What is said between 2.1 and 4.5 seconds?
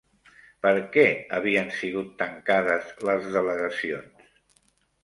tancades les delegacions?